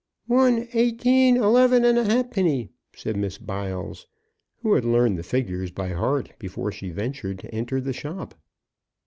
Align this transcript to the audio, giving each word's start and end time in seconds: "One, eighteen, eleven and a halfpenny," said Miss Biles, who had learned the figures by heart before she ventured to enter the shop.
"One, 0.25 0.67
eighteen, 0.73 1.37
eleven 1.37 1.85
and 1.85 1.95
a 1.99 2.03
halfpenny," 2.03 2.71
said 2.95 3.15
Miss 3.15 3.37
Biles, 3.37 4.07
who 4.63 4.73
had 4.73 4.83
learned 4.83 5.19
the 5.19 5.21
figures 5.21 5.69
by 5.69 5.89
heart 5.89 6.31
before 6.39 6.71
she 6.71 6.89
ventured 6.89 7.37
to 7.37 7.53
enter 7.53 7.79
the 7.79 7.93
shop. 7.93 8.33